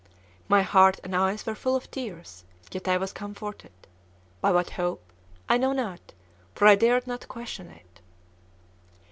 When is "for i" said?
6.55-6.73